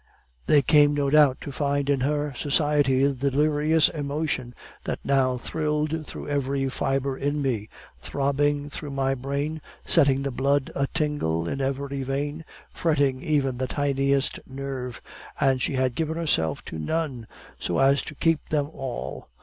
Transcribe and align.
They 0.47 0.63
came, 0.63 0.95
no 0.95 1.11
doubt, 1.11 1.41
to 1.41 1.51
find 1.51 1.87
in 1.87 1.99
her 1.99 2.33
society 2.35 3.05
the 3.05 3.29
delirious 3.29 3.87
emotion 3.87 4.55
that 4.85 4.97
now 5.03 5.37
thrilled 5.37 6.07
through 6.07 6.27
every 6.27 6.67
fibre 6.69 7.15
in 7.15 7.39
me, 7.39 7.69
throbbing 7.99 8.67
through 8.71 8.89
my 8.89 9.13
brain, 9.13 9.61
setting 9.85 10.23
the 10.23 10.31
blood 10.31 10.71
a 10.73 10.87
tingle 10.87 11.47
in 11.47 11.61
every 11.61 12.01
vein, 12.01 12.45
fretting 12.71 13.21
even 13.21 13.59
the 13.59 13.67
tiniest 13.67 14.39
nerve. 14.47 15.03
And 15.39 15.61
she 15.61 15.73
had 15.75 15.93
given 15.93 16.17
herself 16.17 16.65
to 16.65 16.79
none, 16.79 17.27
so 17.59 17.77
as 17.77 18.01
to 18.01 18.15
keep 18.15 18.49
them 18.49 18.71
all. 18.73 19.27